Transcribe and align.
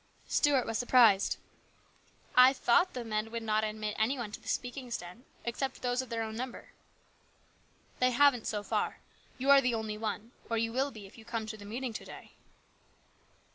Stuart 0.27 0.65
was 0.65 0.79
surprised." 0.79 1.37
I 2.49 2.53
thought 2.53 2.93
the 2.95 3.05
men 3.05 3.25
would 3.29 3.43
44 3.43 3.43
HIS 3.43 3.45
BROTHER'S 3.45 3.45
KEEPER. 3.45 3.45
not 3.45 3.69
admit 3.87 3.95
any 3.99 4.17
one 4.17 4.31
to 4.31 4.39
the 4.41 4.47
speaking 4.47 4.89
stand 4.89 5.25
except 5.45 5.81
those 5.83 6.01
of 6.01 6.09
their 6.09 6.23
own 6.23 6.35
number."" 6.35 6.69
They 7.99 8.09
haven't 8.09 8.47
so 8.47 8.63
far. 8.63 8.97
You 9.37 9.51
are 9.51 9.61
the 9.61 9.75
only 9.75 9.99
one; 9.99 10.31
or 10.49 10.57
you 10.57 10.73
will 10.73 10.89
be, 10.89 11.05
if 11.05 11.19
you 11.19 11.23
come 11.23 11.45
to 11.45 11.55
the 11.55 11.65
meeting 11.65 11.93
to 11.93 12.03
day." 12.05 12.31